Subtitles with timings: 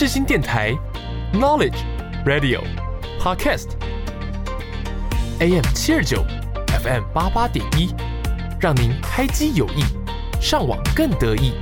[0.00, 0.72] 世新电台
[1.34, 1.76] ，Knowledge
[2.24, 2.62] Radio
[3.20, 3.68] Podcast
[5.40, 6.24] AM 七二九
[6.82, 7.94] FM 八八点一，
[8.58, 9.82] 让您开机有益，
[10.40, 11.52] 上网更得意。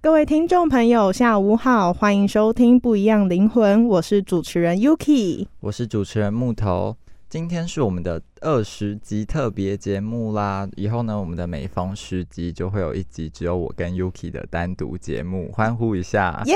[0.00, 6.96] 各位听众朋友，下午好，欢迎收听《不一样灵魂》，我是主持人 Yuki，我是主持人木头，
[7.28, 8.22] 今天是我们的。
[8.40, 10.68] 二十集特别节目啦！
[10.76, 16.42] 以后呢，我们的每逢十集就会有一集只有我跟 Yuki 的单独节目，欢呼一下！
[16.44, 16.54] 耶！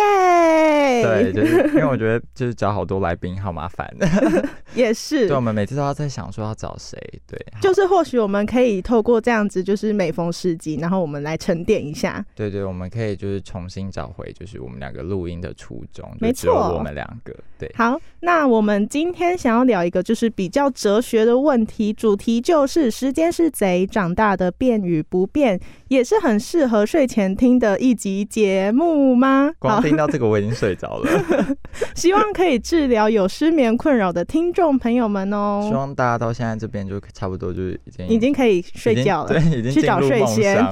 [1.02, 3.90] 对，就是因为我觉得就是找好多来宾好麻烦。
[4.74, 5.26] 也是。
[5.26, 6.98] 对，我们每次都要在想说要找谁。
[7.26, 12.24] 对，就是或许我们可以透过这样子，就是每逢十集，然后我们来沉淀一下。
[12.34, 16.08] 对对，我们可以就是重新找回，就是我们两个录音的初衷。
[16.20, 17.34] 没错，我们两个。
[17.58, 17.72] 对。
[17.74, 21.69] 好，那我们今天想要聊一个就是比较哲学的问题。
[21.96, 29.50] 主题就是时间是贼，长大的变与不变，也是很适合睡前听的一集节目吗？
[29.58, 31.10] 光听到这个我已经睡着了。
[31.94, 35.64] 希望可以治疗有失眠困扰的听众朋友们哦。
[35.68, 40.64] 希望大家到现在这边就差不多就已经已经可以睡觉了，对，已经去找睡仙。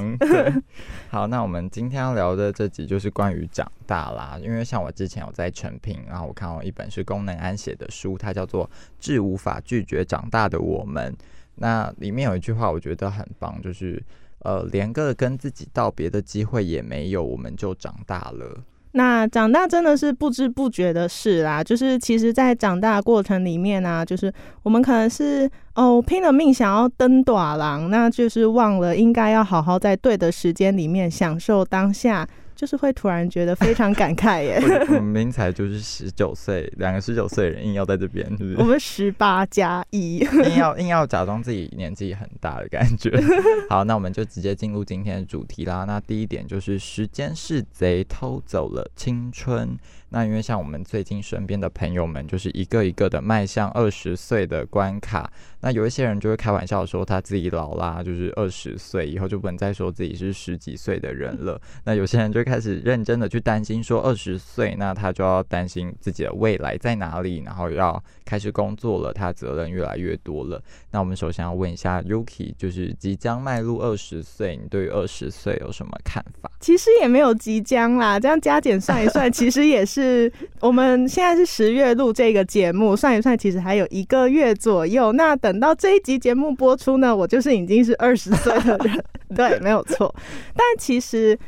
[1.11, 4.39] 好，那我们今天要聊的这集就是关于长大啦。
[4.43, 8.67] 因为像我之前有在成品，然后我看到一本是功能安写的书，它叫做
[9.01, 11.13] 《致无法拒绝长大的我们》。
[11.57, 14.03] 那里面有一句话，我觉得很棒，就是
[14.41, 18.65] 呃，连个跟自己道别的机会也没有，我们就长大了。
[18.93, 32.27] 那长大真的是不知不觉的事啦，就是其实，在长大过程里面呢，就是我们可能是哦拼了命想要登短廊，那就是忘了应该要好好在对的时间里面享受当下。
[32.59, 34.61] 就是会突然觉得非常感慨耶。
[34.91, 38.57] 我们明才就是十九岁，两个十九岁的人硬要在这边，是不是？
[38.59, 43.13] 我们十八加一，硬要硬要假装自己年纪很大的感觉。
[43.71, 45.85] 好，那我们就直接进入今天的主题啦。
[45.85, 49.79] 那第一点就是时间是贼，偷走了青春。
[50.11, 55.31] 那因为像我们最近身边的朋友们，就是一个一个的迈向二十岁的关卡。
[55.61, 61.61] 那有一些人就会开玩笑说他自己老啦，就是二十岁以后就不能再说自己是十几岁的人了。
[61.85, 70.61] 那有些人就开始认真的去担心说二十岁，那他就要担心自己的未来在哪里，然后要开始工作了，他责任越来越多了。
[70.91, 76.51] 那我们首先要问一下 Yuki，就是即将迈入二十岁，你对于二十岁有什么看法？
[76.61, 80.33] 其实也没有即将啦，这样加减算一算， 其实也是。
[80.61, 85.13] 我们现在是十月录这个节目，算一算，其实还有一个月左右。
[85.13, 89.05] 那等到这一集节目播出呢，我就是已经是二十岁的人，
[89.37, 90.15] 对，没有错。
[90.55, 91.39] 但其实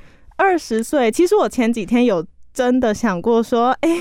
[0.41, 2.25] 二十岁，其实我前几天有
[2.55, 4.01] 真的想过说，哎，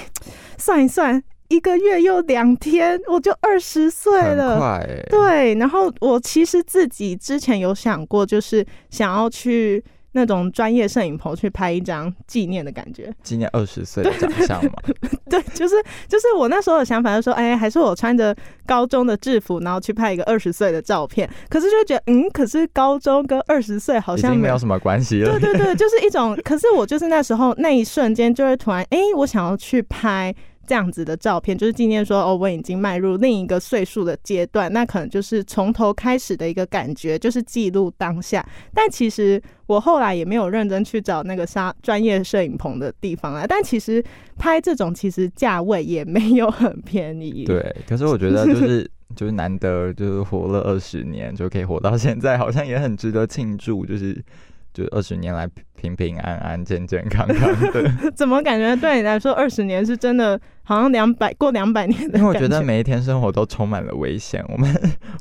[0.58, 4.82] 算一算，一个月又两天，我就二十岁了。
[5.10, 9.84] 对，然后我其实自己之前有想过，就是想要去。
[10.14, 14.72] 那种专业摄影棚去拍一张纪念的感觉，纪念二十岁的长相嘛？
[15.30, 15.75] 对，就是
[16.08, 21.30] 就是我那时候的想法，就说，哎，还是我穿着高中的制服，然后去拍一个二十岁的照片。
[21.50, 25.40] 可是就觉得，嗯，可是高中跟二十岁好像没有什么关系了。
[25.40, 26.36] 对对对，就是一种。
[26.44, 30.34] 可是我就是那时候那一瞬间，就会突然，哎，我想要去拍。
[30.69, 38.47] 这样子的照片，就是纪念说哦，我已经迈入另一个岁数的阶段，那可能就是从头开始的一个感觉，就是记录当下。
[38.72, 43.46] 但其实我后来也没有认真去找那个沙专业摄影棚的地方啊。
[43.50, 44.03] 但其实
[44.38, 47.46] 拍这种其实价位也没有很便宜。
[47.50, 54.24] 对，可是我觉得就是就是难得就是活了二十年就可以活到现在，好像也很值得庆祝，就是
[54.72, 55.50] 就二十年来。
[55.80, 60.38] 平平安安、健健康康的， 怎么感觉对你来说二十年是真的
[60.69, 62.19] 好像两百过两百年的？
[62.19, 64.72] 因为我觉得每一天生活都充满了危险，我们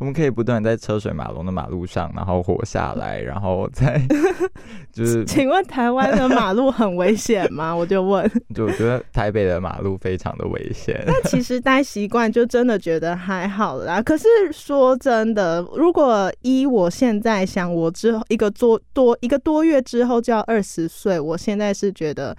[0.00, 3.98] 我们可以不断在车水马龙的马路上，然后活下来，然后再
[4.92, 5.25] 就是。
[5.25, 7.72] 请问台湾的马路很危险吗？
[7.76, 8.28] 我就问。
[8.54, 11.03] 就我觉得台北的马路非常的危险。
[11.06, 14.03] 那其实待习惯就真的觉得还好啦。
[14.03, 20.44] 可是说真的，如果依我现在想，我之后一个多多一个多月之后就要。
[20.48, 22.34] 二十岁，我现在是觉得，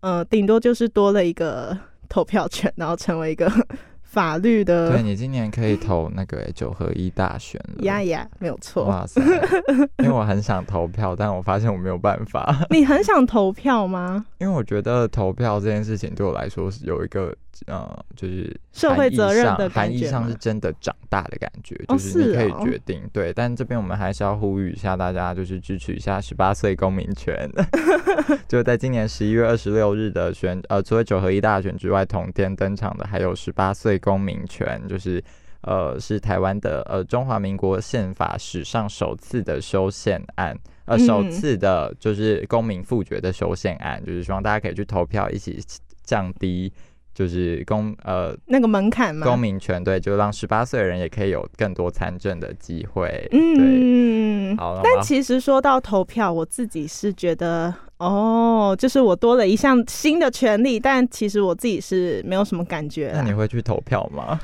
[0.00, 1.78] 呃，顶多就是多了一个
[2.08, 3.50] 投票权，然后成为一个
[4.02, 4.90] 法律的。
[4.90, 8.84] 对你今年可以投那个九合一大选了，呀呀，没有错。
[8.84, 9.20] 哇塞！
[10.02, 12.66] 因为我很想投票，但我发现我没有办法。
[12.70, 14.24] 你很想投票吗？
[14.38, 17.34] 因为我觉得投票这件事情对我来说是有一个。
[17.66, 23.32] 呃，就是社会责任的含义上是真的长大的感觉，就是你可以决定对。
[23.32, 27.50] 但这边我们还是要呼吁一下大家，就是支持一下十八岁公民权。
[28.48, 35.22] 就在今年十一月二十六日的选，呃，除了九合一大选之外，同天登场的还有十八岁公民权，就是
[35.62, 40.56] 呃，是台湾的呃中华民国宪法史上首次的修宪案。
[40.84, 45.60] 呃，嗯首次的就是公民复决的修宪案，就是希望大家可以去投票，一起
[46.04, 46.72] 降低
[47.16, 49.26] 就是公呃那个门槛嘛。
[49.26, 53.08] 公民权，对，就让十八岁的人也可以有更多参政的机会。
[53.30, 63.32] 对，嗯，好，那我们但其实说到投票，我自己是觉得，哦，就是我多了一项新的权利，但其实我自己是没有什么感觉那你。
[63.36, 64.40] 会去投票吗？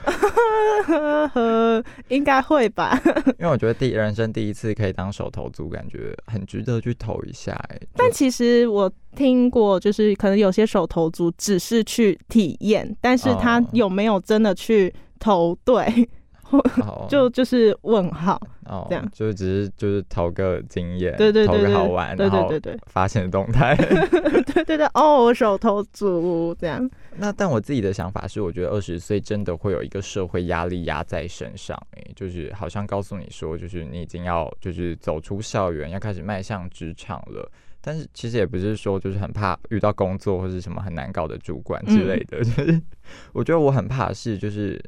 [2.08, 3.00] 应该会吧。
[3.40, 16.08] 因为我觉得第人生第一次可以当手头族，感觉很值得去投一下、哎，但其实我听过，就是可能有些手头族只是去体验，但是他哦有没有真的去投 对，
[16.60, 18.40] 好就就是问号。
[18.64, 23.75] 哦这样就是只是就是投个经验，对对对投个好玩，对然后对对对发现动态。
[24.54, 26.88] 对对对，哦，我手头足这样。
[27.16, 37.50] 那但我自己的想法是，我觉得二十岁真的会有一个社会压力压在身上、欸，就是好像告诉你说，就是你已经要就是走出校园，要开始迈向职场了。
[37.84, 42.81] 但是其实也不是说就是很怕遇到工作或是什么很难搞的主管之类的，就是
[43.32, 44.81] 我觉得我很怕的是就是。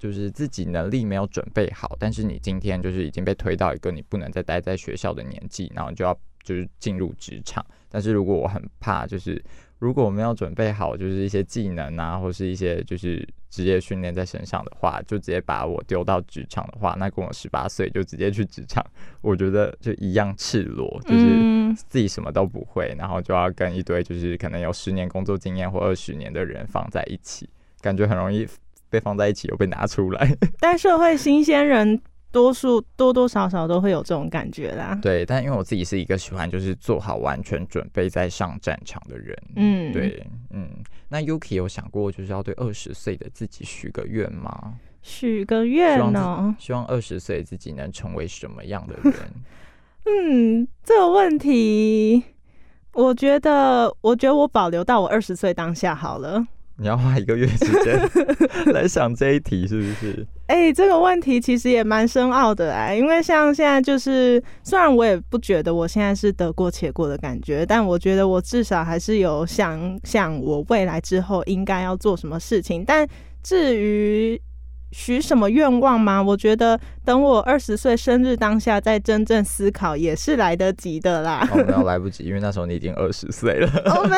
[0.00, 7.64] 就是自己能力没有准备好，但是你今天就是已经被推到一个你不能再待在学校的年纪，然后你就要就是进入职场。
[7.90, 9.44] 但是如果我很怕，就是
[9.78, 18.82] 如果我没有准备好，就是一些技能啊，或是一些就是职业训练在身上的话，就直接把我丢到职场的话，那跟我十八岁就直接去职场，
[19.20, 27.50] 我觉得就一样赤裸，就是嗯自己什么都不会，然后就要跟一堆就是可能有十年工作经验或二十年的人放在一起，
[27.80, 28.46] 感觉很容易
[28.90, 30.36] 被放在一起又被拿出来。
[30.60, 32.00] 但社会新鲜人
[32.30, 34.98] 多数多多少少都会有这种感觉啦。
[35.00, 40.68] 对，但因为我自己是一个喜欢就是做好完全准备再上战场的人，嗯对，嗯，
[41.08, 44.74] 那 Yuki 有想过就是要对二十岁的自己许个愿吗？
[45.02, 49.14] 许个愿呢哦、希望二十岁自己能成为什么样的人？
[50.04, 52.22] 嗯，这个问题，
[52.92, 56.46] 我觉得，我觉得我保留到我二十岁当下好了。
[56.80, 58.00] 你要花一个月时间
[58.72, 60.26] 来想这一题，是不是？
[60.46, 72.82] 哎、这个问题其实也蛮深奥的哎，因为像现在就是，虽然我也不觉得我现在是得过且过的感觉，但我觉得我至少还是有想想我未来之后应该要做什么事情。
[72.82, 73.06] 但
[73.42, 74.40] 至于
[74.92, 76.22] 许什么愿望吗？
[76.22, 81.48] 我觉得等我二十岁生日当下再真正思考也是来得及的啦。
[81.52, 83.70] 哦，没有来不及，因为那时候你已经二十岁了。
[83.86, 84.16] 哦，没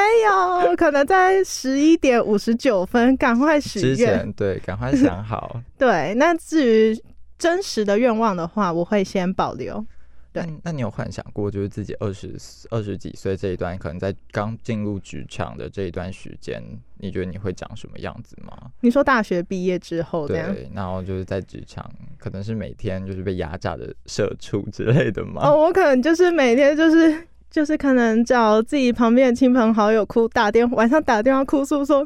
[0.69, 4.19] 有，可能在十一点五十九分赶快许之愿。
[4.19, 5.61] 前对，赶快想好。
[5.79, 7.03] 对，那至于
[7.39, 9.85] 真实的愿望的话，我会先保留。
[10.33, 12.35] 对那那你有幻想过，就是自己二十
[12.71, 16.63] 二十几岁这一段，可能在刚进入职场的这一段时间，
[16.97, 18.71] 你觉得你会长什么样子吗？
[18.81, 20.27] 你说大学毕业之后？
[20.27, 25.43] 对，然后就是在职场，可能是每天就是被压榨的社畜之类的吗？
[25.45, 32.03] 哦，我可能就是每天就是就是可能找自己旁边的亲朋好友哭，打电晚上打电话哭诉说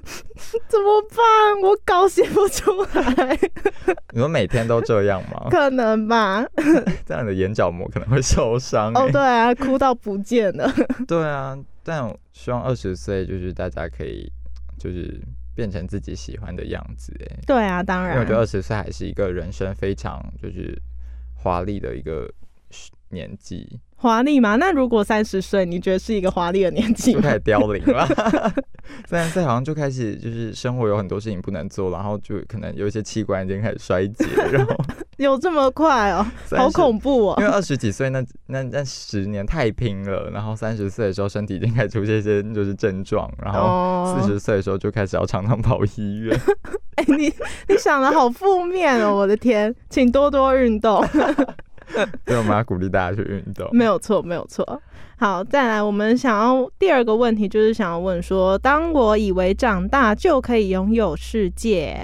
[0.67, 3.39] 怎么办，我稿写不出来，
[4.13, 5.47] 你们每天都这样吗？
[5.49, 6.45] 可能吧？
[7.07, 9.13] 这样的眼角膜可能会受伤、哦，欸。
[9.13, 10.69] 对啊，哭到不见了。
[11.07, 14.29] 对啊，但我希望二十岁就是大家可以
[14.77, 15.21] 就是
[15.55, 20.77] 变成自己喜欢的样子、哎，对啊，当然因为我觉得二十岁还是一个人生非常就是
[21.37, 22.29] 华丽的一个
[23.11, 24.57] 年纪，华丽吗。
[24.57, 27.35] 那如果三十岁，你觉得是一个华丽的年纪吗就开？
[27.35, 28.07] 始凋零了。
[29.07, 34.77] 三十岁好像就开始就是生活有很多事情不能做，然后就可能有一些器官已经开始衰竭，然后
[35.19, 36.25] 有这么快哦？
[36.51, 37.35] 好恐怖哦！
[37.39, 46.39] 因为二十几岁那那那十年太拼了，然后三十岁的时候身体已经开始出现一些就是症状，然后哦四十岁的时候就开始要常常跑医院。
[46.97, 47.33] 哎、你
[47.69, 49.15] 你想的好负面哦！
[49.15, 51.05] 我的天，请多多运动，
[52.27, 53.69] 所以我们要鼓励大家去运动。
[53.73, 54.83] 没有错，没有错。
[55.19, 61.97] 好，再来，我们想要第二个问题就是想要问说，当我以为长大就可以拥有世界，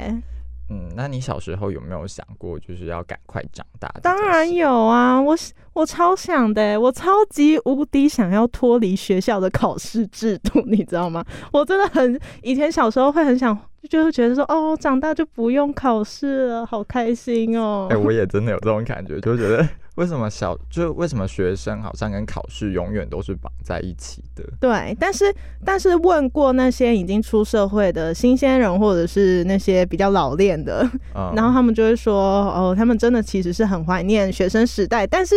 [0.70, 3.92] 嗯，那你小时候有没有想过就是要赶快长大？
[4.02, 4.50] 当然。
[4.50, 5.36] 有啊，我
[5.74, 11.22] 我超想的，我超级无敌想要脱离学校的考试制度，你知道吗？
[11.52, 13.58] 我真的很以前小时候会很想，
[13.88, 17.88] 就会觉得说，哦，长大就不用考试了，好开心哦。
[17.90, 24.44] 哎、我也真的有这种感觉，就觉得为什么小就为什么学生好像跟考试永远都是绑在一起的？
[24.60, 25.24] 对，但是
[25.64, 32.14] 但是问过那些已经出社会的新鲜人，或者是那些比较老练的，嗯，然后他们就会说，
[32.52, 35.34] 哦，他们真的其实是很怀念学生时代，但是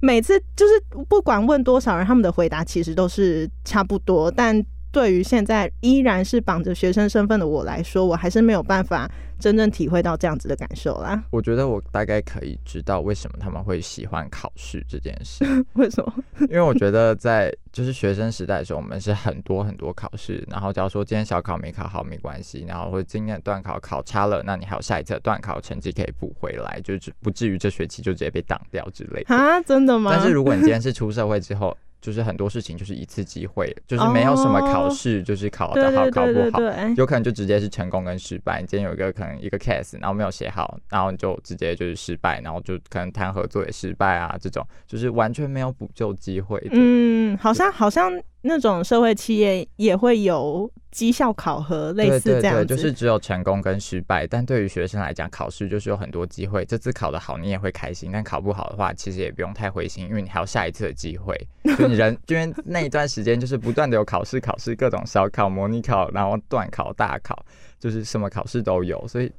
[0.00, 0.72] 每次就是
[1.08, 11.22] 不管问多少人，他们的回答其实都是差不多，但对于现在依然是绑着学生身份的我来说，我还是没有办法真正体会到这样子的感受啦。
[11.30, 16.12] 我觉得我大概可以知道为什么他们会喜欢考试这件事， 为什么？
[16.48, 29.34] 因为我觉得在就是学生时代的时候，我们是很多很多考试，然后假如说今天小考没考好没关系，然后或者今天的段考考差了，那你还有下一次的段考成绩可以补回来，就是不至于这学期就直接被挡掉之类的。
[29.34, 30.10] 啊，真的吗？
[30.14, 36.60] 但是如果你今天是出社会之后，就是很多事情就是一次机会，就是没有什么考试，就是考得好考不好，
[36.96, 38.60] 有可能就直接是成功跟失败。
[38.60, 46.64] 你今天有一个可能一个 case，然后没有写好，然后你就直接就是失败，然后就可能谈合作也失败啊，这种就是完全没有补救机会。
[46.70, 48.12] 嗯，好像好像。
[48.42, 54.26] 那种社会企业也会有绩效考核，类似这样子，就是只有成功跟失败。
[54.26, 56.64] 但对于学生来讲，考试就是有很多机会。
[56.64, 61.36] 这次考得好，你也会开心；但考不好的话，其实也不用太灰心，因为你还有下一次的机会。
[61.76, 67.44] 就你人，因为那一段时间就是不断的有考试，考试各种小考、模拟考，然后段考、大考，
[67.80, 69.30] 就是什么考试都有，所以。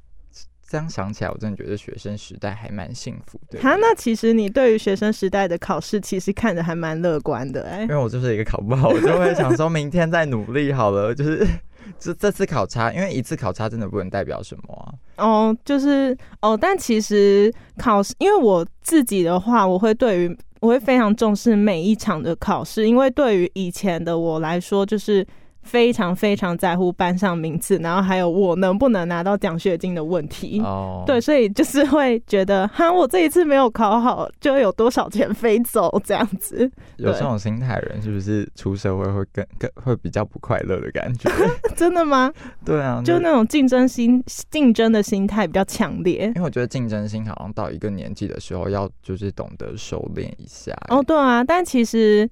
[0.70, 3.60] 这样想起来，我真的觉得学生时代还蛮幸福的。
[3.60, 7.82] 哈，那其实你对于学生时代的考试，其实看着还蛮乐观的哎。
[7.82, 11.16] 因为我就是一个考不好，我就会想说明天再努力好了。
[11.16, 11.44] 就是
[11.98, 14.94] 这这次考差，因为一次考差真的不能代表什么啊。
[15.18, 25.26] 哦，就是哦，但其实考试，因为我自己的话，我会对于我会非常重视每一场的考试，因为对于以前的我来说，就是。
[25.70, 30.60] 非常非常在乎班上名次，然后还有我能不能拿到奖学金的问题。
[30.62, 36.70] 哦，对，所以就是会觉得，哈，我这一次没有考好，就有多少钱飞走这样子。
[36.98, 41.30] 有这种心态人，是不是出社会会更更会比较不快乐的感觉？
[41.78, 42.34] 真的吗？
[42.66, 46.26] 对啊，就那种竞争心、竞争的心态比较强烈。
[46.26, 50.76] 因为我觉得竞争心好像到一个年纪的时候，要就是懂得收敛一下。
[50.90, 52.28] 哦，对啊，但其实，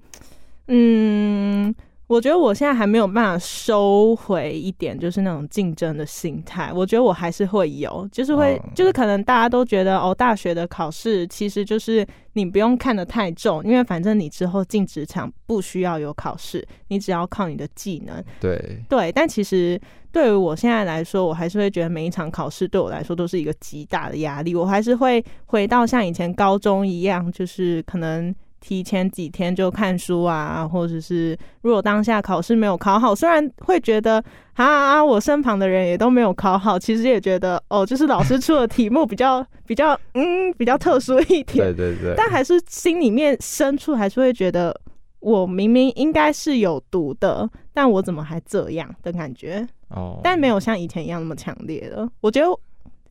[0.66, 1.72] 嗯。
[2.08, 6.72] 我觉得我现在还没有办法收回一点，就是那种竞争的心态。
[6.72, 18.24] 我觉得我还是会有，就是会，就是可能大家都觉得哦，大学的考试其实就是你不用看得太重，因为反正你之后进职场不需要有考试，你只要靠你的技能。
[18.40, 19.78] 对对，但其实
[20.10, 24.54] 对于我现在来说，我还是会觉得每一场考试对我来说都是一个极大的压力。
[24.54, 28.34] 我还是会回到像以前高中一样，就是可能。
[28.60, 34.22] 提前几天就看书啊，或者是如果当下考试没有考好，虽然会觉得
[34.54, 44.78] 啊啊，我身旁的人也都没有考好，其实也觉得哦，就是老师出的题目比较 比较嗯比较特殊一点，对对对，但还是心里面深处还是会觉得
[45.20, 52.08] 我明明应该是有读的，但我怎么还这样的感觉哦，但没有像以前一样那么强烈了。
[52.20, 52.60] 我觉得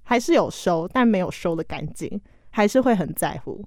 [0.04, 3.64] 还是有收，但没有收的干净，还是会很在乎。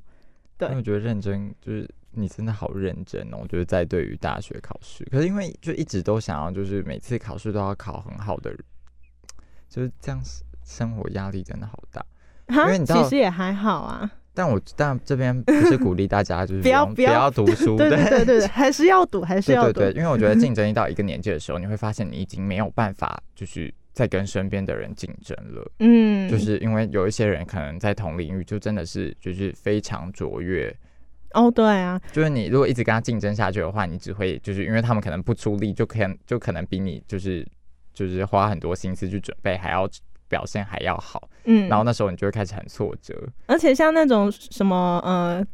[0.68, 3.38] 因为我觉得认真就是你真的好认真哦。
[3.40, 8.54] 我觉得在对于大学考试，可是因为就一直都想要就是每次考试都要考很好的，
[9.68, 10.20] 就是这样
[10.64, 12.04] 生活压力真的好大。
[12.48, 14.10] 因为你其实也还好啊。
[14.32, 19.80] 但我但这边不是鼓励大家就是 不要不要读书，对对对对， 还是要读还是要读。
[19.80, 23.72] 对，因为我觉得 竞争一到一个年纪的时候，你会发现你已经没有办法就是。
[23.92, 30.74] 在跟身边的人竞争了，嗯，就是因为有一些人可能在同领域就真的是就是非常卓越，
[31.32, 37.46] 哦，对啊，就是你如果一直跟他竞争下去的话，你只会就是因为他们可能不出力，就可能就可能比你就是
[37.92, 39.88] 就是花很多心思去准备，还要
[40.28, 43.14] 表现还要好，嗯，然后那时候你就会开始很挫折，
[43.46, 45.44] 而且像那种什么呃，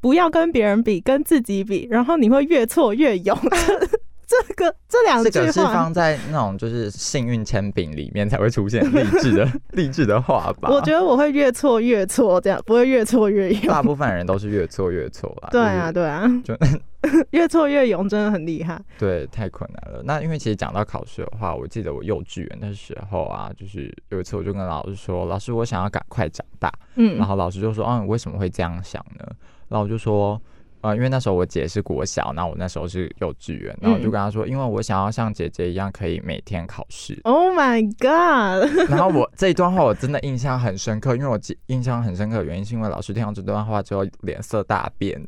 [0.00, 3.36] 不要跟别人比，跟自己比，然后你会越挫越勇。
[4.26, 10.68] 这个这两句话是放在那种就是幸运铅笔里面才会出现励志的 励志的话吧？
[10.68, 13.66] 我觉得我会越错越错，这样不会越错越勇。
[13.68, 15.48] 大部分人都是越错越错啦。
[15.52, 16.56] 对啊，对啊，就
[17.30, 18.80] 越错越勇，真的很厉害。
[18.98, 20.02] 对，太困难了。
[20.04, 29.24] 那因为其实讲到考试的话，我记得我幼稚园的时候啊，就是有一次我就跟老师说：“老师，我想要赶快长大。”嗯，然后老师就说：“哦，你为什么会这样想呢？”
[29.68, 30.40] 然后我就说。
[30.80, 37.18] 啊，因为那时候我姐是国小，那我那时候是幼稚园，然后我就跟她说，因为我想要像姐姐一样，可以每天考试。
[37.24, 38.68] Oh my god！
[38.90, 45.20] 然后我这一段话我真的印象很深刻，因为我记印象很深刻的原因是因为老师听到这段话之后脸色大变。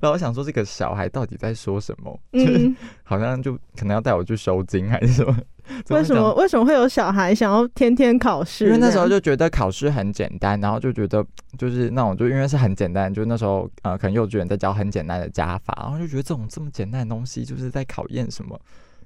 [0.00, 2.18] 然后我想说，这个小孩到底在说什么？
[2.32, 2.72] 就是
[3.02, 5.36] 好像就可能要带我去收金还是什么？
[5.88, 8.66] 为什么为什么会有小孩想要天天考试？
[8.66, 11.24] 因为那时候就觉得考试很简单，然后就觉得
[11.56, 18.60] 就是那种就因为是很简单，就那时候呃可能幼稚园在教很简单的加法，然后就觉得这种这么简单的东西就是在考验什么，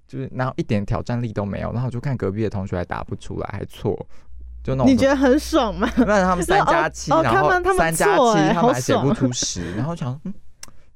[0.09, 1.71] 就是然后一点挑战力都没有。
[1.73, 3.95] 然后我就看隔壁的同学还答不出来，还错，
[4.65, 5.89] 就那种你觉得很爽吗？
[5.95, 10.35] 不然他们三加七，然后三加七他们还写不出十，然后想嗯。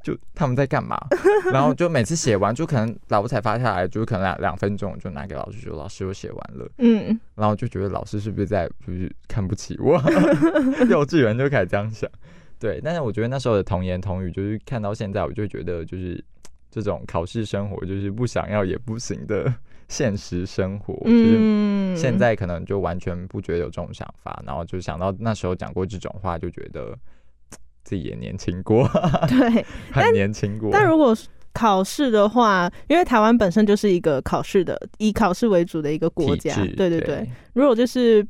[0.02, 0.98] 就他们在干嘛？
[1.52, 9.94] 然后就每次写完，就可能老师才发下来，就可能两两分钟，就拿给老师说：“老师，我写完了。”嗯，然后就觉得老师是不是在就是看不起我？
[10.90, 12.10] 幼稚园就开始这样想。
[12.58, 16.24] 对，但是我觉得那时候的童言童语，就是看到现在，我就觉得就是
[16.70, 19.52] 这种考试生活，就是不想要也不行的
[19.88, 20.94] 现实生活。
[21.04, 26.96] 就是嗯，现在可能就完全不觉得有这种想法，然后就想到那时候讲过这种话，就觉得
[27.92, 28.88] 自己也年轻过，
[29.28, 30.70] 对， 很年轻过。
[30.72, 31.14] 但如果
[31.52, 37.28] 考试的话，因为台湾本身就是一个考试的以考试为主的一个国家，对对对。
[37.52, 38.26] 如果就是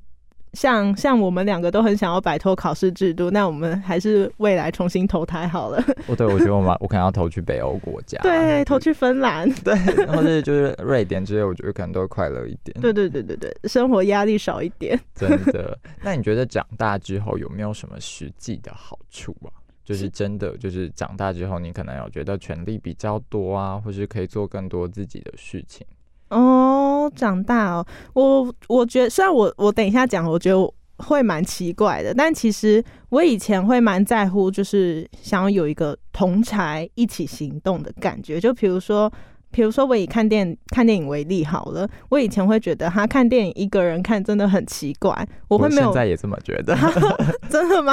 [0.53, 5.83] 像像我们两个都很想要摆脱考试制度，那我们还是未来重新投胎好了。
[6.09, 9.75] 哦，对，我觉得我们我可能要投去北欧国家，对，投去芬兰，对，
[10.07, 12.77] 或者就是瑞典之类，我觉得可能都会快乐一点。
[12.81, 14.99] 对对对对对，生活压力少一点。
[15.15, 15.79] 真的？
[16.03, 19.49] 那你觉得长大之后有没有什么实际的好处啊？
[19.85, 25.85] 就是真的，就是长大之后，你可能有觉得权力比较多啊，或是可以做更多自己的事情。
[26.33, 38.41] 哦，长大哦，我我觉得虽然我我等一下讲，我觉得我会蛮奇怪的，但其实我以前会蛮在乎，就是想要有一个同才一起行动的感觉。
[38.41, 39.13] 就比如说，
[39.51, 46.75] 比如说我以看电看电影为例好了，我以前会觉得他看电影一个人看真的很奇怪，我会没有现在也这么觉得，
[47.51, 47.93] 真的吗？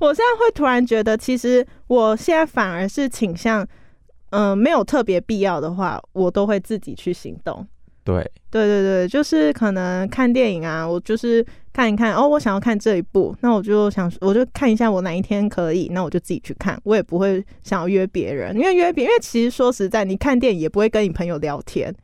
[0.00, 3.66] 我现在会突然觉得，其实我现在反而是倾向。
[4.34, 7.64] 嗯，没有特别必要的话，我都会自己去行动。
[8.02, 8.16] 对，
[8.50, 21.94] 对对对，就是可能看电影啊，我就是看一看哦，我想要看这一部，那我就想，我就看一下我哪一天可以，那我就自己去看，我也不会想要约别人，因为约别，因为其实说实在，你看电影也不会跟你朋友聊天。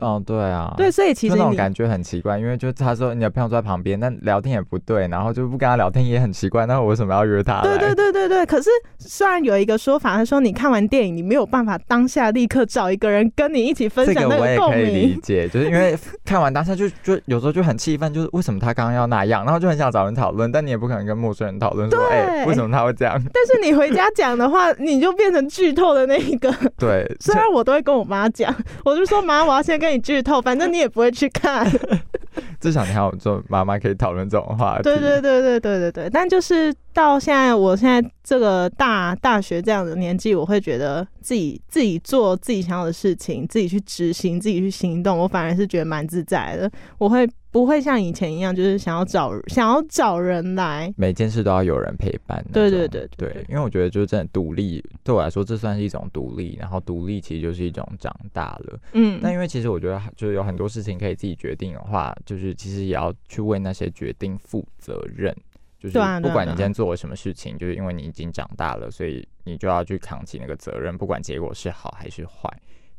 [0.00, 7.62] 哦，对啊，对，所以其实那种感觉很奇怪，因为就他说你的朋友坐在旁边，但聊天也不对，然后就不跟他聊天也很奇怪，那我为什么要约他？
[7.62, 8.46] 对对对对对。
[8.46, 14.86] 可是虽然有一个说法，他说你看完电影，你没有办法当下立刻找一个人跟你一起分享那个共鸣。
[14.86, 23.20] 理解，就是因为看完当下就就有时候就很气愤，就是为什么他刚刚要那样，然后就很想找人讨论，但你也不可能跟陌生人讨论说，哎，为什么他会这样？
[23.32, 26.52] 但是你回家讲的话，你就变成剧透的那一个。
[26.76, 28.54] 对，虽然我都会跟我妈讲，
[28.84, 30.70] 我就说妈，我要先跟你剧透，反正。
[30.70, 31.68] 你也不会去看，
[32.60, 34.84] 至少你还有做妈妈可以讨论这种话题。
[34.84, 46.70] 对对对对对对对，但就是到现在，我现在这个大大学这样的年纪，我会觉得自己自己做自己想要的事情，自己去执行，自己去行动，我反而是觉得蛮自在的。
[46.98, 47.28] 我会。
[47.50, 52.44] 不会像以前一样，就是想要找想要找人来，每件事都要有人陪伴。
[52.52, 58.78] 对对对对，因为我觉得就是真的独立，对我来说这算是一种独立，然后独立其实就是一种长大了。
[58.92, 65.34] 嗯，但因为其实我觉得就是有很多事情可以自己决定的话，就是其实也要去为那些决定负责任。
[65.78, 72.50] 就是不管你今天做了什么事情，就是因为你已经长大了，所以你就要去扛起那个责任，不管结果是好还是坏。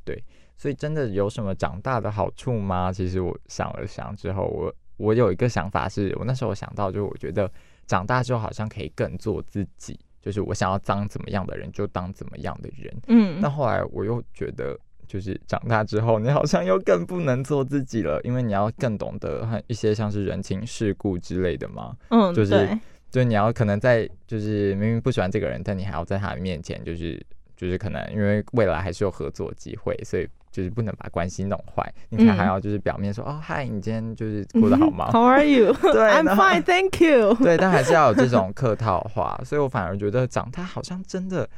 [0.03, 0.23] 对。
[0.57, 2.91] 所以真的有什么长大的好处吗？
[2.93, 7.51] 其实我想了想之后，我我有一个想法，是我那时候想到，就是我觉得
[7.87, 12.95] 长大之后好像可以更做自己，就是我想要当怎么样的人就当怎么样的人。
[13.07, 13.39] 嗯。
[13.41, 21.97] 但后来我又觉得，就是长大之后你好像又更不能做自己了，因为你要更懂得很一些像是人情世故之类的嘛。
[22.09, 22.69] 嗯，就是
[23.09, 27.19] 就是你要可能在就是明明不喜欢这个人，但你还要在他面前，就是
[27.61, 30.27] 就是可能因为未来还是有合作机会，所以。
[30.51, 35.71] 就是不能把关系弄坏，你可能还要就是表面说哦嗨，你今天就是 过得好吗？How are you？
[35.71, 37.33] 对， I'm fine, thank you。
[37.41, 41.49] 对，但还是要有这种客套话，所以我反而觉得长大好像真的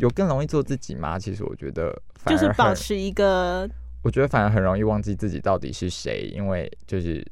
[0.00, 1.16] 有更容易做自己吗？
[1.20, 3.70] 其实我觉得就是保持一个，
[4.02, 7.24] 我觉得反而很容易忘记自己到底是谁，因为就是。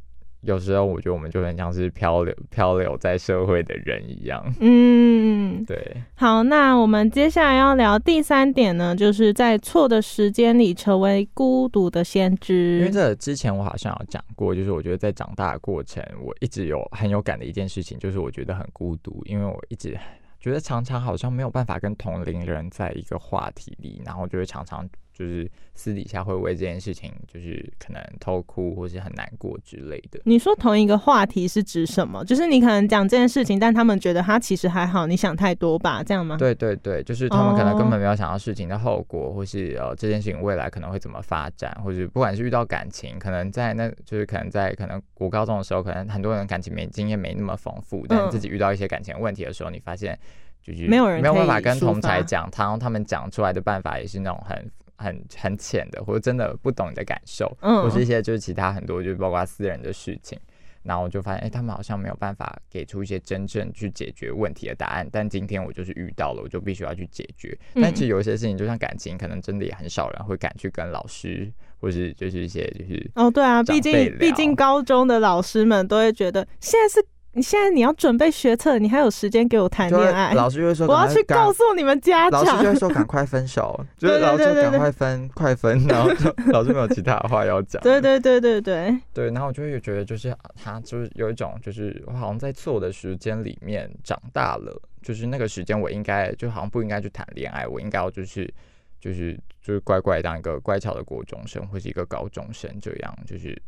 [0.42, 4.42] 有时候我觉得我们就很像是漂流漂流在社会的人一样。
[4.60, 5.96] 嗯，对。
[6.14, 12.78] 好，那我们接下来要聊第三点呢，就是在错的时间里成为孤独的先知。
[12.78, 19.94] 因为这之前我好像有讲过，就是我觉得在长大的过程，我一直有很有感的一件事情，就是我觉得很孤独，因为我一直
[20.40, 24.88] 觉得常常好像没有办法跟同龄人在一个话题里，然后就会常常。
[25.20, 30.18] 就是私底下会为这件事情，就是可能偷哭或是很难过之类的。
[30.24, 32.24] 你说同一个话题是指什么？
[32.24, 36.02] 就是你可能讲这件事情，但他们觉得他其实还好，你想太多吧？
[36.02, 36.38] 这样吗？
[36.38, 50.18] 对对对，就是他们可能根本没有想到事情的后果，或是呃这件事情未来可能会怎么发展，或者不管是遇到感情，可能在那就是可能在可能国高中的时候，可能很多人感情没经验没那么丰富，但自己遇到一些感情问题的时候，你发现
[50.62, 54.70] 就是没有人没有办法跟同才讲，他然后他们讲出来的办法也是那种很。
[55.02, 60.38] 很很浅的，或者真的不懂你的感受，嗯，或是一些就是其他很多，就是包括私人的事情，
[60.82, 65.08] 然后我就发现，哎、他们好像没有办法给出一些真正去解决问题的答案。
[65.10, 67.56] 但今天我就是遇到了，我就必须要去解决。
[67.74, 82.74] 但其实有一些事情，就像感情，可能真的也很少人会敢去跟老师，或是就是一些就是哦，对啊，毕竟毕竟高中的老师们都会觉得，现在是你现在你要准备学测，你还有时间给我谈恋爱，老师就会说，我要去告诉你们家长老师就会。
[82.80, 87.80] 说赶快分手，就是老师赶快分，快分，然后就老师没有其他的话要讲。
[87.82, 98.50] 对对对对对，对，然后我就会觉得，就是他就是有一种，就是我好像在错的时间里面长大了，就是那个时间我应该就好像不应该去谈恋爱，我应该要就是
[98.98, 103.60] 就是就是乖乖当一个乖巧的国中生或是一个高中生这样，就是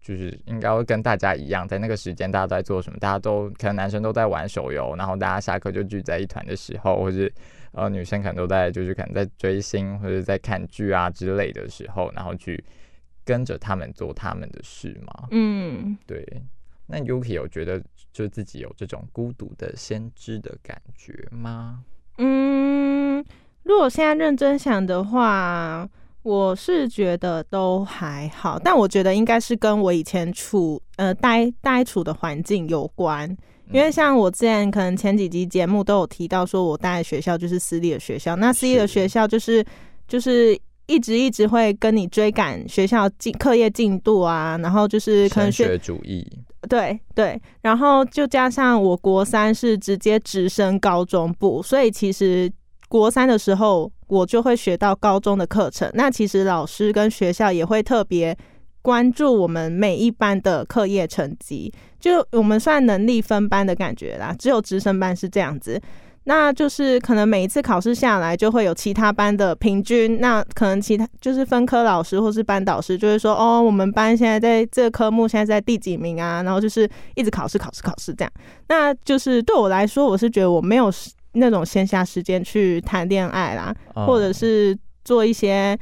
[0.00, 7.32] 就是应该会跟大家一样，在那个时间大家都在做什么，大家都可能男生都在玩手游，然后大家下课就聚在一团的时候，或是
[7.72, 12.62] 呃女生可能都在就是可能在追星或者在看剧啊之类的时候，然后去
[13.24, 15.28] 跟着他们做他们的事嘛。
[15.30, 16.26] 嗯，对，
[16.86, 17.82] 那 Yuki 有觉得
[18.12, 21.84] 就自己有这种孤独的先知的感觉吗？
[22.16, 23.22] 嗯，
[23.64, 25.86] 如果现在认真想的话，
[26.22, 33.36] 我是觉得都还好，但我觉得应该是跟我以前处呃待待处的环境有关。
[33.70, 39.62] 因为像我之前可能前几集节目都有提到，说我待的学校就是私立的学校，那私立的学校就是
[40.06, 46.26] 就是一直一直会跟你追赶学校进课业进度啊，然后就是可能学升学主义，
[46.66, 52.50] 对对，然后就加上我国三是直接直升高中部，所以其实
[52.88, 55.90] 国三的时候我就会学到高中的课程。
[55.94, 58.36] 那其实老师跟学校也会特别
[58.82, 64.34] 关注我们每一班的课业成绩，就我们算能力分班的感觉啦。
[64.38, 65.80] 只有直升班是这样子。
[66.24, 76.42] 那就是可能每一次考试下来，就会有其他班的平均，那可能其他就是分科老师或是班导师就会说，哦，我们班现在在这科目现在在第几名啊？
[76.42, 78.30] 然后就是一直考试考试考试这样。
[78.68, 80.92] 那就是对我来说，我是觉得我没有
[81.32, 85.78] 那种闲暇时间去谈恋爱啦，哦或者是做一些。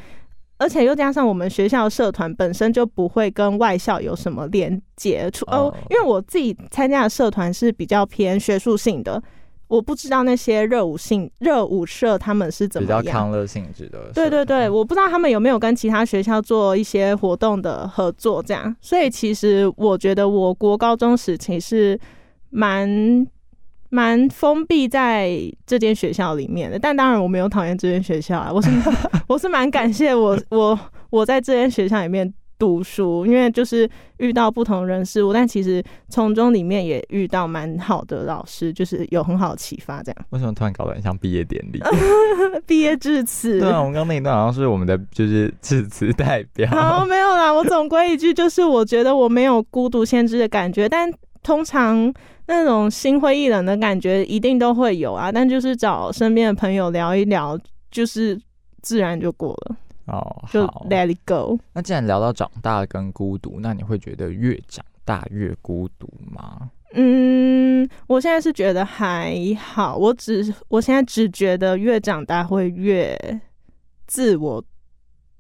[0.59, 9.23] 而且又加上我们学校社团本身就不会跟外校有什么连接，出哦哦，因为我自己参加的社团是比较偏学术性的，
[9.69, 13.05] 我不知道那些热舞性热舞社他们是怎么样。
[13.05, 14.11] 较康乐性质的。
[14.15, 18.75] 对对对，，我不知道他们有没有跟其他学校做一些活动的合作，这样。
[18.81, 22.01] 所以其实我觉得我国高中时期是
[22.49, 22.89] 蛮
[23.97, 25.31] 蛮封闭在
[25.67, 28.69] 这间学校里面的，但当然我没有讨厌这间学校啊，我是
[29.27, 30.79] 我是蛮感谢我 我
[31.09, 40.27] 我在这间学校里面读书，因为就是遇到不同人事物，但其实从中里面也遇到蛮好的老师，就是有很好的启发，这样。
[40.29, 41.81] 为什么突然搞得很像毕业典礼？
[42.67, 46.69] 毕业致辞，对啊，我们刚刚那一段好像是我们的就是致辞代表。
[46.71, 47.51] 好，没有啦。
[47.51, 51.11] 我总归一句，就是我觉得我没有孤独先知的感觉，但
[51.47, 52.13] 通常
[52.47, 55.31] 那种心灰意冷的感觉一定都会有啊。
[55.31, 57.57] 但就是找身边的朋友聊一聊，
[57.89, 58.37] 就是
[58.83, 60.85] 自然就过了，哦，就好。
[60.91, 61.57] let it go。
[61.73, 66.69] 那既然聊到长大跟孤独，那你会觉得越长大越孤独吗？
[66.95, 73.17] 嗯，我现在是觉得还好，我只我现在只觉得越长大会越
[74.09, 74.65] 自我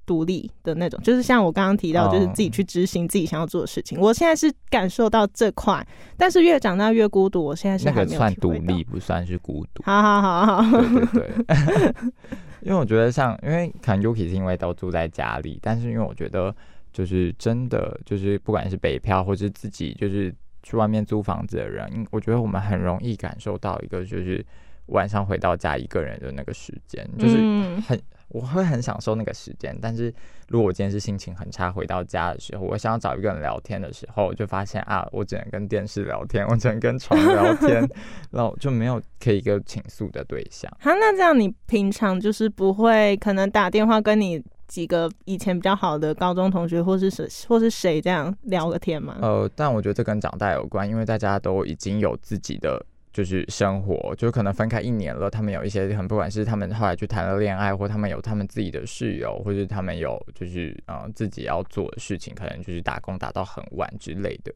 [0.07, 3.99] 独立的那种，就是像我刚刚提到，哦就是自己去执行自己想要做的事情。
[4.01, 8.53] 我现在是感受到这块，但是越长大越孤独，我现在是那个算独。
[8.53, 9.83] 立，不算是孤独。
[9.83, 11.95] 好好好好，对对对，
[12.63, 16.55] 因为我觉得像，因为可能 Yuki 是因为都住在家里，但是因为我觉得
[16.93, 24.45] 就是真的就是不管是北漂或是自己就是去外面租房子的人，嗯我觉得我们很容易感受到一个就是
[24.87, 28.01] 晚上回到家一个人的那个时间，就是嗯很。
[28.29, 30.13] 我会很享受那个时间，但是
[30.49, 37.89] 如果我今天是心情很差，回到家的时候，我想要找一个人聊天的时候，我就发现啊，我只能跟电视聊天，我只能跟床聊天，
[38.31, 40.71] 然后就没有可以一个倾诉的对象。
[40.81, 49.17] 好，那这样你平常就是不会可能打电话跟你几个以前比较好的高中同学，或是谁或是谁这样聊个天吗？
[49.23, 52.85] 呃，但我觉得这跟长大有关，因为大家都已经有自己的
[53.17, 64.53] 就是生活，就可能分开一年了，他们有一些很不管是他们后来去谈了恋爱，或他们有他们自己的室友，或是他们有就是呃自己要做的事情，可能就是打工打到很晚之类的，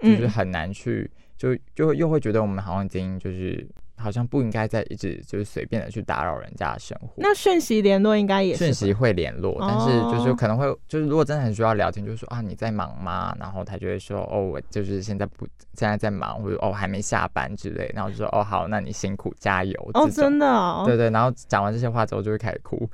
[0.00, 3.66] 就是嗯很难去就就会又会觉得我们好像已经就是。
[4.02, 7.08] 好像不应该再一直就是随便的去打扰人家的生活。
[7.16, 13.34] 那讯息联络应该也是讯息会联络，但是就是哦可能会就是如果真的很需要聊天，就说啊你在忙吗？
[13.38, 19.90] 然后他就会说哦我就是现在不现在在忙，或者哦还没下班之类，然后就说哦好，那你辛苦加油。
[19.94, 22.88] 哦，真的哦，对对，然后讲完这些话之后就会开始哭，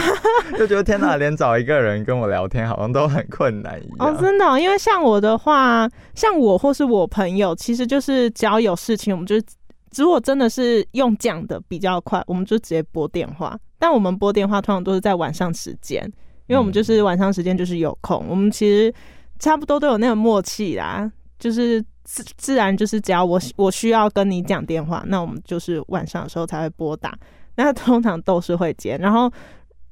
[0.58, 4.08] 就觉得天哪，连找一个人跟我聊天好像都很困难一样。
[4.08, 9.42] 哦，真的哦、因为像我的话，像我或是我朋友，其实就是只要有事情，我们就是
[9.96, 13.58] 如果真的是用讲的比较快，我们就直接拨电话。
[13.78, 16.02] 但我们拨电话通常都是在晚上时间，
[16.46, 18.92] 因为我们就是晚上时间就是有空，我们其实
[19.38, 27.16] 差不多都有那个默契啦，就是自自然就是只要我我需要跟你讲电话，那我们就是晚上的时候才会拨打。
[27.56, 29.30] 那通常都是会接，然后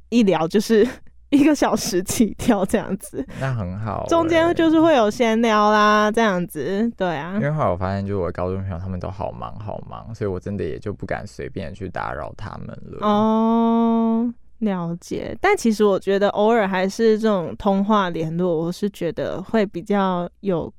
[0.09, 0.87] 一聊就是
[1.33, 3.27] 一个小时起跳这样子。
[3.41, 13.07] 那很好欸、中间就是会有闲聊啦，这样子，对啊因，为后来我发现，就是我的高中朋友他们都好忙好忙，所以我真的也就不敢随便去打扰他们了。
[13.07, 15.37] 哦，了解。
[15.41, 20.73] 但其实我觉得偶尔还是这种通话联络，我是觉得会比较有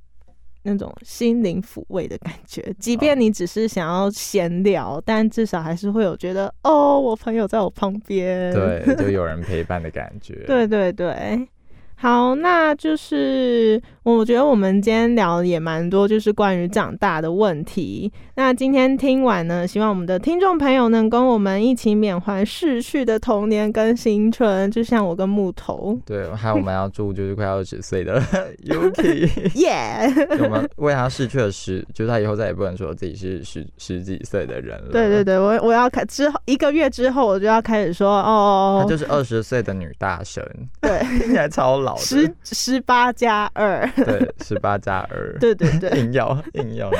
[0.63, 2.73] 那种心灵抚慰的感觉。
[2.79, 8.53] 即便你只是想要闲聊，但至少还是会有觉得哦，我朋友在我旁边。
[8.53, 10.43] 对，就有人 陪伴的感觉。
[10.47, 11.47] 对对对，
[11.95, 18.11] 好，那就是我觉得我们今天聊的也蛮多，就是关于长大的问题。
[18.35, 28.19] 那今天听完呢，希望我们的听众朋友能跟我们一起缅怀逝去的童年跟青春，就像我跟木头，对，还有我们要祝就是快二十岁的
[28.65, 29.29] Yuki，
[29.61, 30.11] 耶、
[30.43, 34.89] 我们为他逝去了十，就是他以后再也不能说自己是十十几岁的人了。
[34.91, 40.43] 对对对，我我要开之后一个月之后，我就要开始说哦哦，就是二十岁的女大神，
[40.81, 42.35] 对，听起来超老十的。
[42.43, 45.37] 十八加二，对，十八加二。
[45.39, 46.91] 对 对对， 硬要硬要。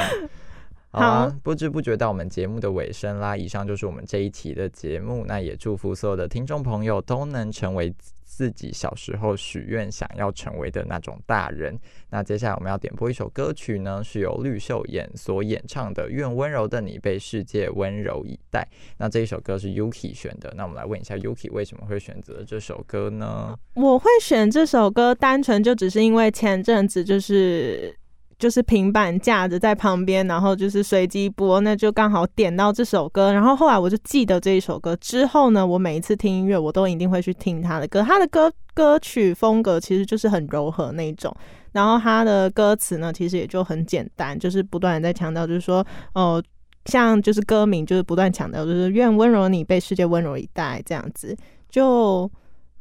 [0.91, 3.36] 好不知不觉到我们节目的尾声啦。
[3.36, 5.25] 以上就是我们这一期的节目。
[5.27, 7.91] 那也祝福所有的听众朋友都能成为
[8.36, 11.78] 自己小时候许愿想要成为的那种大人。
[12.10, 18.67] 那接下来我们要点播一首歌曲呢，是由绿秀妍所演唱的《愿温柔的你被世界温柔以待》。
[18.98, 20.52] 那这一首歌是 Yuki 选的。
[20.58, 23.56] 那我们来问一下 Yuki 为什么会选择这首歌呢？
[23.76, 27.96] 我会选这首歌，单纯就只是因为前阵子就是
[28.39, 34.96] 就是平板架着在旁边，然后就是随机播，那就刚好点到这首歌，然后后来我就记得这一首歌。
[34.98, 38.02] 之后呢，我每一次听音乐，我都一定会去听他的歌。
[38.02, 41.36] 他的歌歌曲风格其实就是很柔和那种，
[41.72, 46.43] 然后他的歌词呢，其实也就很简单，就是不断的在强调，就是说，哦、
[46.86, 51.36] 像就是歌名就是不断强调，就是愿温柔你被世界温柔以待这样子，
[51.69, 52.30] 就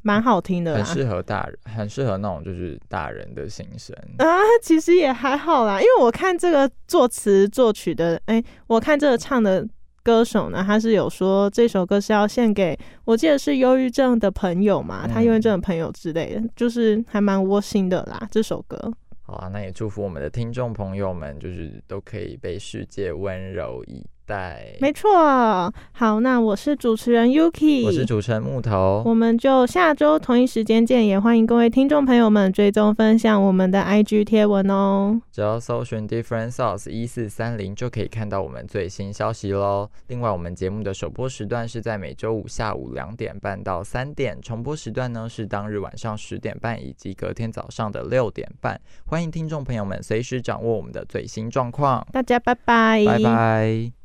[0.02, 0.84] 蛮好听的啦。
[0.84, 3.96] 很适合大人，很适合那种就是大人的心声。
[4.18, 4.26] 啊，
[4.62, 9.66] 其实也还好啦，因为我看这个作词作曲的，哎、我看这个唱的
[10.02, 18.26] 歌手呢，他是有说这首歌是要献给我记得是忧郁症的朋友嘛，他嗯忧郁症的朋友之类的，就是还蛮窝心的啦。
[18.30, 24.76] 这首歌，好啊，那也祝福我们的听众朋友们，就是都可以被世界温柔以待。
[24.80, 25.72] 没错。
[25.92, 35.20] 好，那我是主持人 Yuki，我是主持人木头，我们就下周同一时间见，也欢迎各位听众朋友们追踪分享我们的 IG 贴文哦。
[35.30, 39.88] 只要搜寻 Different Sauce 一四三零就可以看到我们最新消息喽。
[40.08, 48.80] 另外，我们节目的首播时段是在每周五下午两点半到三点，重播时段呢是当日晚上十点半以及隔天早上的六点半。
[49.06, 52.06] 欢迎听众朋友们随时掌握我们的最新状况。
[52.12, 54.01] 大家拜拜，拜拜。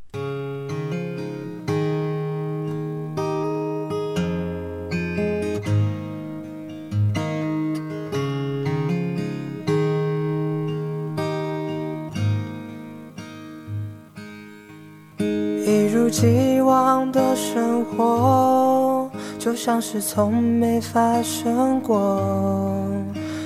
[15.65, 22.21] 一如既往的生活，就像是从没发生过。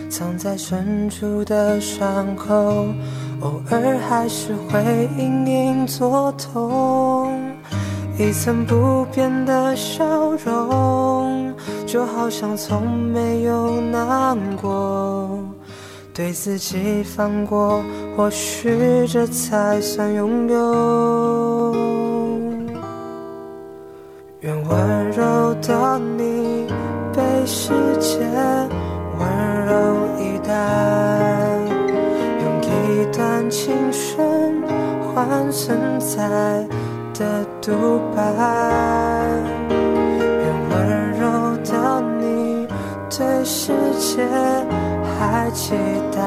[0.10, 2.86] 藏在深处的伤口，
[3.42, 7.32] 偶尔还是会隐隐作痛。
[8.18, 10.06] 一层不变的笑
[10.46, 11.54] 容，
[11.88, 15.40] 就好像从没有难过。
[16.14, 17.82] 对自己放过，
[18.16, 21.76] 或许这才算拥有。
[24.42, 26.00] 愿温柔的
[33.72, 34.62] 青声
[35.16, 36.28] 换存在
[37.14, 38.22] 的独白
[40.10, 42.68] 愿温柔的你
[43.10, 44.28] 对世界
[45.18, 45.74] 还期
[46.12, 46.20] 待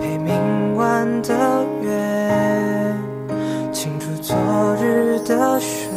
[0.00, 2.92] 陪明晚的月
[3.70, 4.36] 清除昨
[4.82, 5.90] 日的绚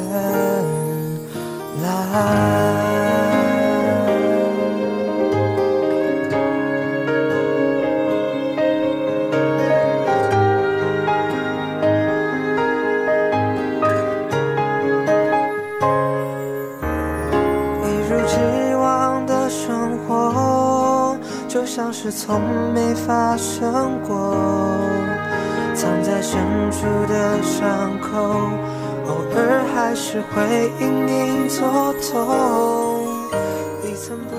[1.82, 2.93] 烂
[22.04, 22.42] 是从
[22.74, 24.36] 没发生过。
[25.74, 26.38] 藏在深
[26.70, 28.18] 处的伤口，
[29.08, 33.08] 偶尔还是会隐隐作痛。
[33.86, 34.33] 一层不